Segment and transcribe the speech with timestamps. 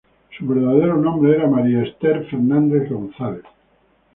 [0.35, 3.43] Su verdadero nombre era María Esther Fernández González.